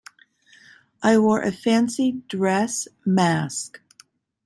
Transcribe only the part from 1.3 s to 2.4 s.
a fancy